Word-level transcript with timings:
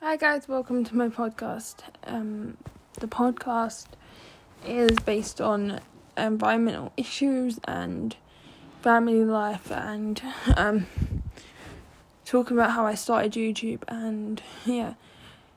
Hi 0.00 0.16
guys, 0.16 0.46
welcome 0.46 0.84
to 0.84 0.94
my 0.94 1.08
podcast. 1.08 1.78
Um, 2.04 2.56
the 3.00 3.08
podcast 3.08 3.86
is 4.64 4.96
based 5.04 5.40
on 5.40 5.80
environmental 6.16 6.92
issues 6.96 7.58
and 7.64 8.14
family 8.80 9.24
life 9.24 9.72
and 9.72 10.22
um, 10.56 10.86
talking 12.24 12.56
about 12.56 12.70
how 12.70 12.86
I 12.86 12.94
started 12.94 13.32
YouTube 13.32 13.82
and 13.88 14.40
yeah. 14.64 14.94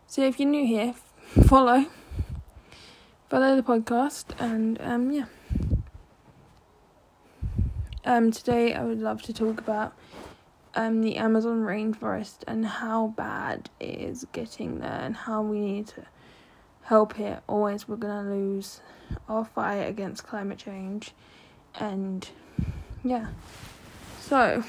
So 0.07 0.23
if 0.23 0.39
you're 0.39 0.49
new 0.49 0.65
here, 0.65 0.95
follow, 1.45 1.85
follow 3.29 3.55
the 3.55 3.61
podcast 3.61 4.25
and 4.39 4.81
um, 4.81 5.11
yeah. 5.11 5.25
Um, 8.03 8.31
today 8.31 8.73
I 8.73 8.83
would 8.83 8.99
love 8.99 9.21
to 9.21 9.33
talk 9.33 9.59
about 9.59 9.93
um, 10.75 11.01
the 11.01 11.17
Amazon 11.17 11.61
rainforest 11.63 12.39
and 12.47 12.65
how 12.65 13.07
bad 13.07 13.69
it 13.79 13.99
is 13.99 14.25
getting 14.31 14.79
there 14.79 15.01
and 15.01 15.15
how 15.15 15.41
we 15.41 15.59
need 15.59 15.87
to 15.87 16.05
help 16.83 17.19
it. 17.19 17.41
Always, 17.47 17.87
we're 17.87 17.97
gonna 17.97 18.29
lose 18.29 18.81
our 19.27 19.45
fight 19.45 19.87
against 19.87 20.25
climate 20.25 20.57
change, 20.57 21.11
and 21.75 22.27
yeah. 23.03 23.27
So, 24.19 24.63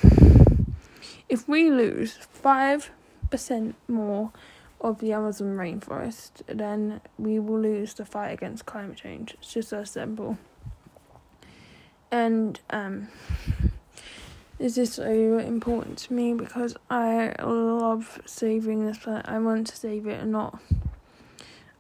if 1.29 1.49
we 1.49 1.71
lose 1.71 2.15
five 2.15 2.91
percent 3.31 3.77
more 3.89 4.33
of 4.81 4.99
the 4.99 5.13
Amazon 5.13 5.57
rainforest, 5.57 6.43
then 6.47 7.01
we 7.17 7.39
will 7.39 7.61
lose 7.61 7.95
the 7.95 8.05
fight 8.05 8.33
against 8.33 8.67
climate 8.67 8.97
change. 8.97 9.35
It's 9.35 9.53
just 9.53 9.71
that 9.71 9.89
simple. 9.89 10.39
And 12.11 12.61
um 12.71 13.09
this 14.63 14.79
is 14.79 14.93
so 14.93 15.39
important 15.39 15.99
to 15.99 16.13
me 16.13 16.35
because 16.35 16.77
I 16.89 17.35
love 17.43 18.23
saving 18.27 18.87
this 18.87 18.99
planet. 18.99 19.27
I 19.29 19.41
want 19.41 19.67
to 19.67 19.77
save 19.77 20.07
it 20.07 20.21
and 20.21 20.31
not. 20.31 20.61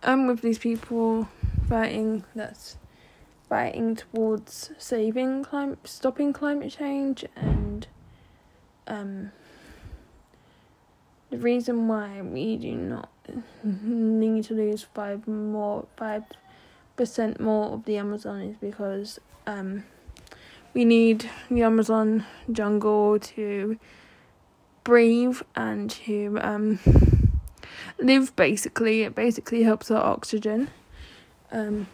I'm 0.02 0.26
with 0.26 0.42
these 0.42 0.58
people 0.58 1.28
fighting 1.68 2.24
that's 2.34 2.78
fighting 3.48 3.94
towards 3.94 4.72
saving 4.78 5.44
climate, 5.44 5.78
stopping 5.84 6.32
climate 6.32 6.72
change, 6.72 7.24
and 7.36 7.86
um, 8.88 9.30
the 11.30 11.38
reason 11.38 11.86
why 11.86 12.20
we 12.20 12.56
do 12.56 12.74
not 12.74 13.10
need 13.62 14.42
to 14.42 14.54
lose 14.54 14.82
five 14.92 15.28
more 15.28 15.86
five 15.96 16.24
percent 16.96 17.38
more 17.38 17.74
of 17.74 17.84
the 17.84 17.96
Amazon 17.96 18.42
is 18.42 18.56
because 18.56 19.20
um 19.46 19.84
we 20.74 20.84
need 20.84 21.28
the 21.50 21.62
Amazon 21.62 22.24
jungle 22.50 23.18
to 23.18 23.78
breathe 24.84 25.40
and 25.54 25.90
to 25.90 26.38
um, 26.40 26.78
live. 27.98 28.34
Basically, 28.36 29.02
it 29.02 29.14
basically 29.14 29.62
helps 29.62 29.90
our 29.90 30.02
oxygen. 30.02 30.70
Um, 31.50 31.88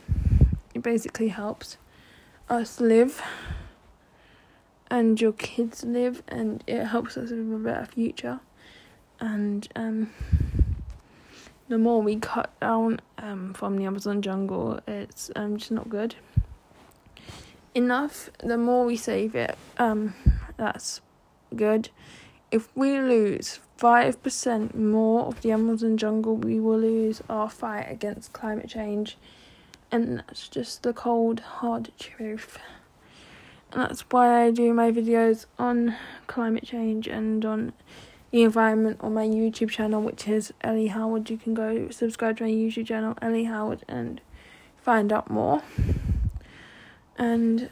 it 0.75 0.83
basically 0.83 1.29
helps 1.29 1.77
us 2.49 2.81
live 2.81 3.21
and 4.91 5.21
your 5.21 5.33
kids 5.33 5.85
live, 5.85 6.23
and 6.29 6.65
it 6.67 6.85
helps 6.87 7.19
us 7.19 7.31
live 7.31 7.53
a 7.53 7.59
better 7.59 7.85
future. 7.85 8.41
And 9.21 9.69
um, 9.77 10.15
the 11.69 11.77
more 11.77 12.01
we 12.01 12.17
cut 12.17 12.59
down 12.61 13.01
um, 13.19 13.53
from 13.53 13.77
the 13.77 13.85
Amazon 13.85 14.23
jungle, 14.23 14.81
it's 14.87 15.31
um, 15.37 15.59
just 15.59 15.73
not 15.73 15.91
good 15.91 16.15
enough, 17.79 18.29
the 18.41 18.59
more 18.59 18.85
we 18.85 18.97
save 18.97 19.35
it, 19.35 19.57
um, 19.79 20.15
that's 20.57 21.01
good. 21.55 21.89
If 22.51 22.69
we 22.77 22.99
lose 22.99 23.61
5% 23.79 24.75
more 24.75 25.27
of 25.27 25.41
the 25.41 25.53
Amazon 25.53 25.97
jungle, 25.97 26.37
we 26.37 26.61
will 26.61 26.79
lose 26.79 27.23
our 27.31 27.49
fight 27.49 27.87
against 27.89 28.33
climate 28.33 28.69
change. 28.69 29.17
And 29.91 30.19
that's 30.19 30.49
just 30.49 30.83
the 30.83 30.93
cold, 30.93 31.41
hard 31.41 31.91
truth. 31.99 32.59
And 33.73 33.83
that's 33.83 34.03
why 34.11 34.45
I 34.45 34.51
do 34.51 34.75
my 34.75 34.91
videos 34.91 35.47
on 35.59 35.95
climate 36.27 36.65
change 36.65 37.07
and 37.07 37.45
on 37.45 37.73
the 38.31 38.43
environment 38.43 38.99
on 39.01 39.15
my 39.15 39.27
YouTube 39.27 39.71
channel, 39.71 40.03
which 40.03 40.29
is 40.29 40.53
Ellie 40.61 40.89
Howard. 40.89 41.31
You 41.31 41.39
can 41.39 41.55
go 41.55 41.89
subscribe 41.91 42.39
to 42.39 42.45
my 42.45 42.51
YouTube 42.51 42.87
channel, 42.87 43.17
Ellie 43.23 43.45
Howard, 43.45 43.85
and 43.89 44.21
find 44.77 45.13
out 45.13 45.31
more 45.31 45.63
and 47.19 47.69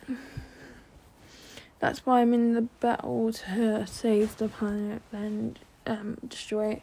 that's 1.78 2.04
why 2.04 2.20
I'm 2.20 2.34
in 2.34 2.54
the 2.54 2.62
battle 2.62 3.32
to 3.32 3.86
save 3.86 4.36
the 4.36 4.48
planet 4.48 5.02
and 5.12 5.58
um, 5.86 6.18
destroy 6.26 6.72
it. 6.72 6.82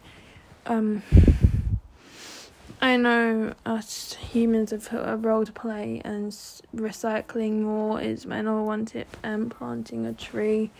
Um, 0.66 1.03
I 2.81 2.97
know 2.97 3.53
us 3.66 4.13
humans 4.13 4.72
have 4.72 4.94
a 4.94 5.18
role 5.18 5.46
to 5.46 5.52
play, 5.52 6.02
and 6.03 6.31
recycling 6.75 7.62
more 7.62 8.02
is 8.02 8.25
my 8.25 8.41
number 8.41 8.63
one 8.63 8.85
tip. 8.85 9.16
And 9.23 9.52
planting 9.52 10.06
a 10.06 10.13
tree 10.13 10.72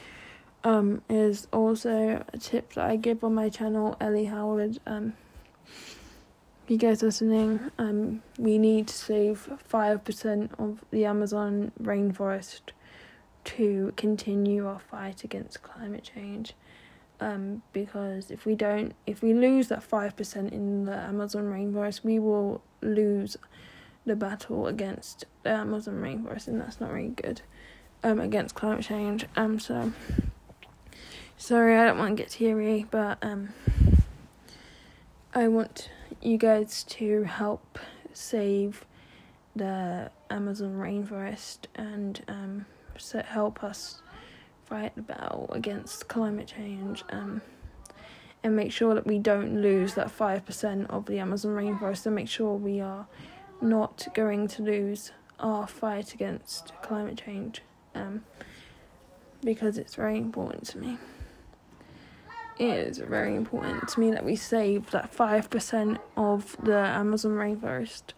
um, 0.64 1.02
is 1.10 1.48
also 1.52 2.24
a 2.32 2.38
tip 2.38 2.74
that 2.74 2.90
I 2.90 2.96
give 2.96 3.24
on 3.24 3.36
my 3.36 3.50
channel, 3.50 3.96
Ellie 4.00 4.26
Howard. 4.26 4.80
Um, 4.86 5.14
you 6.68 6.78
guys 6.78 7.02
listening, 7.04 7.72
um, 7.78 8.22
we 8.38 8.58
need 8.58 8.88
to 8.88 8.94
save 8.94 9.50
5% 9.70 10.50
of 10.60 10.84
the 10.92 11.06
Amazon 11.06 11.72
rainforest 11.82 12.62
to 13.44 13.92
continue 13.98 14.68
our 14.68 14.80
fight 14.80 15.24
against 15.24 15.62
climate 15.62 16.04
change. 16.04 16.54
Um, 17.20 17.62
because 17.74 18.32
if 18.32 18.46
we 18.46 18.56
don't, 18.56 18.94
if 19.06 19.22
we 19.22 19.34
lose 19.34 19.68
that 19.70 19.88
5% 19.88 20.52
in 20.52 20.86
the 20.86 20.96
Amazon 20.96 21.44
rainforest, 21.44 22.04
we 22.04 22.20
will 22.20 22.62
lose 22.82 23.38
the 24.06 24.16
battle 24.16 24.68
against 24.68 25.26
the 25.44 25.52
Amazon 25.52 25.96
rainforest, 25.96 26.48
and 26.48 26.60
that's 26.60 26.82
not 26.82 26.92
really 26.92 27.10
good 27.10 27.42
um, 28.04 28.20
against 28.20 28.56
climate 28.56 28.84
change. 28.84 29.26
Um, 29.36 29.60
so, 29.60 29.94
sorry, 31.38 31.78
I 31.78 31.86
don't 31.86 31.98
want 31.98 32.18
to 32.18 32.24
get 32.24 32.32
teary, 32.32 32.86
but 32.90 33.18
um, 33.22 33.50
I 35.36 35.48
want 35.48 35.90
you 36.22 36.38
guys 36.38 36.84
to 36.84 37.24
help 37.24 37.80
save 38.14 38.86
the 39.56 40.12
Amazon 40.30 40.76
rainforest 40.76 41.66
and 41.74 42.24
um, 42.28 42.66
help 43.26 43.64
us 43.64 44.04
fight 44.68 44.96
the 44.96 45.02
battle 45.02 45.50
against 45.52 46.08
climate 46.08 46.46
change 46.46 47.04
um, 47.10 47.42
and 48.44 48.56
make 48.56 48.72
sure 48.72 48.94
that 48.94 49.08
we 49.08 49.18
don't 49.18 49.60
lose 49.60 49.96
that 49.96 50.16
5% 50.16 50.88
of 50.92 51.08
the 51.08 51.18
Amazon 51.18 51.54
rainforest 51.54 52.06
and 52.06 52.14
make 52.14 52.30
sure 52.30 52.54
we 52.54 52.80
are 52.80 53.08
not 53.60 54.08
going 54.14 54.48
to 54.50 54.62
lose 54.62 55.14
our 55.40 55.66
fight 55.66 56.14
against 56.14 56.74
climate 56.84 57.18
change 57.18 57.64
um, 57.96 58.24
because 59.44 59.80
it's 59.80 59.96
very 59.96 60.20
important 60.20 60.68
to 60.68 60.78
me 60.78 61.00
is 62.60 62.98
very 63.00 63.36
important 63.36 63.88
to 63.90 64.00
me 64.00 64.12
that 64.12 64.24
we 64.24 64.36
save 64.36 64.92
that 64.92 65.12
5% 65.16 65.98
of 66.16 66.56
the 66.62 66.78
Amazon 66.78 67.32
rainforest 67.32 68.14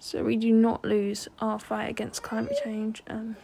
so 0.00 0.22
we 0.22 0.36
do 0.36 0.52
not 0.52 0.84
lose 0.84 1.28
our 1.40 1.58
fight 1.58 1.90
against 1.90 2.22
climate 2.22 2.56
change. 2.62 3.02
Um, 3.08 3.36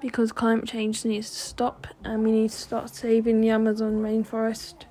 because 0.00 0.32
climate 0.32 0.68
change 0.68 1.04
needs 1.04 1.30
to 1.30 1.36
stop 1.36 1.86
and 2.04 2.22
we 2.22 2.30
need 2.30 2.50
to 2.50 2.56
start 2.56 2.94
saving 2.94 3.40
the 3.40 3.48
Amazon 3.48 4.02
rainforest 4.02 4.84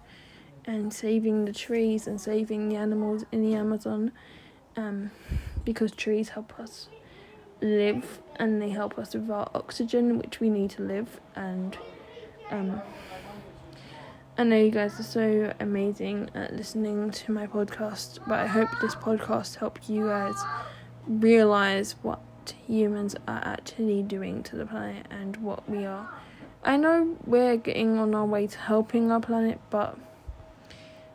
and 0.66 0.94
saving 0.94 1.46
the 1.46 1.54
trees 1.54 2.08
and 2.08 2.20
saving 2.20 2.70
the 2.70 2.76
animals 2.76 3.24
in 3.32 3.42
the 3.42 3.56
Amazon 3.56 4.12
um, 4.76 5.12
because 5.64 5.92
trees 5.92 6.30
help 6.30 6.60
us 6.60 6.90
live 7.62 8.20
and 8.38 8.62
they 8.62 8.70
help 8.70 8.98
us 8.98 9.14
with 9.14 9.30
our 9.30 9.50
oxygen 9.54 10.18
which 10.18 10.40
we 10.40 10.50
need 10.50 10.72
to 10.72 10.82
live 10.82 11.20
and 11.36 11.78
um, 12.50 12.82
I 14.38 14.44
know 14.44 14.58
you 14.58 14.70
guys 14.70 15.00
are 15.00 15.04
so 15.04 15.54
amazing 15.62 16.30
at 16.36 16.54
listening 16.54 17.10
to 17.10 17.32
my 17.32 17.48
podcast, 17.48 18.20
but 18.28 18.38
I 18.38 18.48
hope 18.48 18.68
this 18.82 18.94
podcast 18.94 19.56
helped 19.56 19.90
you 19.90 20.08
guys 20.08 20.36
realize 21.08 21.96
what 22.02 22.20
humans 22.68 23.16
are 23.30 23.42
actually 23.46 24.04
doing 24.04 24.44
to 24.44 24.58
the 24.58 24.66
planet 24.66 25.06
and 25.10 25.38
what 25.38 25.70
we 25.70 25.86
are. 25.86 26.10
I 26.66 26.76
know 26.76 27.16
we're 27.26 27.56
getting 27.56 27.98
on 27.98 28.14
our 28.14 28.26
way 28.26 28.46
to 28.48 28.58
helping 28.58 29.10
our 29.10 29.22
planet, 29.22 29.62
but 29.70 29.98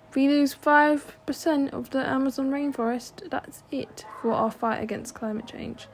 if 0.09 0.15
we 0.15 0.27
lose 0.27 0.55
5% 0.55 1.75
of 1.75 1.91
the 1.91 2.09
Amazon 2.09 2.51
rainforest, 2.51 3.29
that's 3.29 3.65
it 3.71 4.07
for 4.23 4.33
our 4.33 4.51
fight 4.51 4.83
against 4.83 5.15
climate 5.15 5.47
change. 5.47 5.89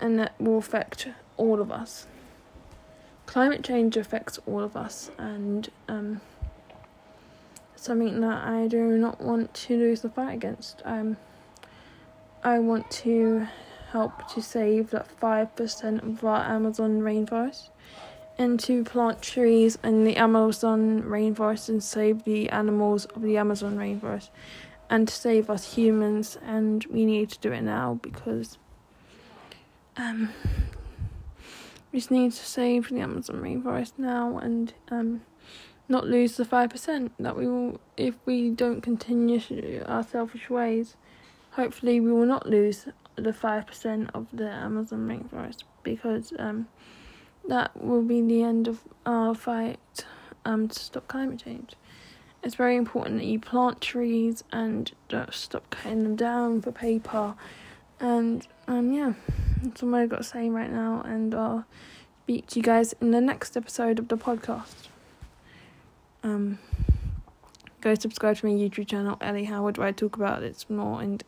And 0.00 0.18
that 0.18 0.34
will 0.40 0.58
affect 0.58 1.06
all 1.36 1.60
of 1.60 1.70
us. 1.70 2.08
Climate 3.26 3.62
change 3.62 3.96
affects 3.96 4.40
all 4.46 4.64
of 4.64 4.76
us, 4.76 5.12
and 5.16 5.68
um, 5.86 6.20
something 7.80 8.20
that 8.20 8.46
I 8.46 8.66
do 8.68 8.98
not 8.98 9.20
want 9.20 9.54
to 9.54 9.76
lose 9.76 10.02
the 10.02 10.10
fight 10.10 10.34
against. 10.34 10.82
Um, 10.84 11.16
I 12.42 12.58
want 12.58 12.90
to 12.90 13.46
help 13.90 14.32
to 14.34 14.42
save 14.42 14.90
that 14.90 15.08
5% 15.20 16.02
of 16.02 16.24
our 16.24 16.44
Amazon 16.44 17.00
rainforest 17.00 17.70
and 18.38 18.60
to 18.60 18.84
plant 18.84 19.20
trees 19.20 19.78
in 19.82 20.04
the 20.04 20.16
Amazon 20.16 21.02
rainforest 21.02 21.68
and 21.68 21.82
save 21.82 22.24
the 22.24 22.48
animals 22.50 23.06
of 23.06 23.22
the 23.22 23.36
Amazon 23.36 23.76
rainforest 23.76 24.30
and 24.88 25.08
to 25.08 25.14
save 25.14 25.50
us 25.50 25.74
humans 25.74 26.38
and 26.42 26.84
we 26.86 27.04
need 27.04 27.30
to 27.30 27.38
do 27.40 27.52
it 27.52 27.62
now 27.62 27.98
because 28.02 28.58
um 29.96 30.30
we 31.92 31.98
just 31.98 32.10
need 32.10 32.32
to 32.32 32.46
save 32.46 32.88
the 32.88 33.00
Amazon 33.00 33.36
rainforest 33.36 33.92
now 33.98 34.38
and 34.38 34.72
um 34.90 35.22
not 35.90 36.06
lose 36.06 36.36
the 36.36 36.44
five 36.44 36.70
percent 36.70 37.12
that 37.18 37.36
we 37.36 37.46
will 37.46 37.80
if 37.96 38.14
we 38.24 38.50
don't 38.50 38.80
continue 38.80 39.40
our 39.86 40.02
selfish 40.02 40.48
ways. 40.48 40.96
Hopefully 41.52 42.00
we 42.00 42.12
will 42.12 42.26
not 42.26 42.46
lose 42.46 42.86
the 43.16 43.32
five 43.32 43.66
percent 43.66 44.10
of 44.14 44.26
the 44.32 44.48
Amazon 44.48 45.08
rainforest 45.08 45.64
because 45.82 46.32
um 46.38 46.68
that 47.48 47.76
will 47.76 48.02
be 48.02 48.20
the 48.20 48.42
end 48.42 48.68
of 48.68 48.80
our 49.06 49.34
fight 49.34 50.04
um, 50.44 50.68
to 50.68 50.78
stop 50.78 51.08
climate 51.08 51.42
change. 51.42 51.74
It's 52.42 52.54
very 52.54 52.76
important 52.76 53.18
that 53.18 53.26
you 53.26 53.38
plant 53.38 53.80
trees 53.80 54.44
and 54.50 54.90
stop 55.30 55.68
cutting 55.70 56.04
them 56.04 56.16
down 56.16 56.62
for 56.62 56.72
paper. 56.72 57.34
And 57.98 58.46
um, 58.66 58.92
yeah, 58.92 59.12
that's 59.62 59.82
all 59.82 59.94
I've 59.94 60.08
got 60.08 60.18
to 60.18 60.24
say 60.24 60.48
right 60.48 60.70
now. 60.70 61.02
And 61.04 61.34
I'll 61.34 61.66
speak 62.24 62.46
to 62.48 62.58
you 62.58 62.62
guys 62.62 62.94
in 63.00 63.10
the 63.10 63.20
next 63.20 63.56
episode 63.56 63.98
of 63.98 64.08
the 64.08 64.16
podcast. 64.16 64.88
Um, 66.22 66.58
go 67.80 67.94
subscribe 67.94 68.36
to 68.38 68.46
my 68.46 68.52
YouTube 68.52 68.88
channel, 68.88 69.16
Ellie 69.20 69.44
Howard, 69.44 69.78
where 69.78 69.88
I 69.88 69.92
talk 69.92 70.16
about 70.16 70.42
it 70.42 70.64
more 70.68 71.02
in 71.02 71.20